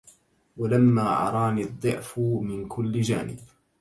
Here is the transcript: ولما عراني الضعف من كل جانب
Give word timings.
ولما 0.57 1.01
عراني 1.01 1.61
الضعف 1.63 2.19
من 2.19 2.67
كل 2.67 3.01
جانب 3.01 3.39